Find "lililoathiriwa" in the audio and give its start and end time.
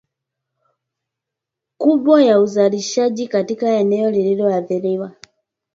4.11-5.11